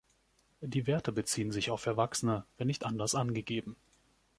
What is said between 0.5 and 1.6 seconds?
Die Werte beziehen